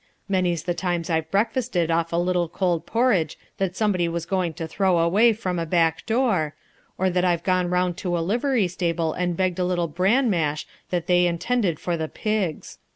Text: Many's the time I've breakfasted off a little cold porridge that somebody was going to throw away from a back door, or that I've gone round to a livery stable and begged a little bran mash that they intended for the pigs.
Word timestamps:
Many's 0.27 0.63
the 0.63 0.73
time 0.73 1.03
I've 1.09 1.29
breakfasted 1.29 1.91
off 1.91 2.11
a 2.11 2.15
little 2.17 2.49
cold 2.49 2.87
porridge 2.87 3.37
that 3.59 3.75
somebody 3.75 4.07
was 4.07 4.25
going 4.25 4.55
to 4.55 4.67
throw 4.67 4.97
away 4.97 5.31
from 5.31 5.59
a 5.59 5.65
back 5.67 6.07
door, 6.07 6.55
or 6.97 7.11
that 7.11 7.23
I've 7.23 7.43
gone 7.43 7.69
round 7.69 7.97
to 7.97 8.17
a 8.17 8.21
livery 8.27 8.67
stable 8.67 9.13
and 9.13 9.37
begged 9.37 9.59
a 9.59 9.63
little 9.63 9.87
bran 9.87 10.27
mash 10.27 10.65
that 10.89 11.05
they 11.05 11.27
intended 11.27 11.79
for 11.79 11.97
the 11.97 12.07
pigs. 12.07 12.79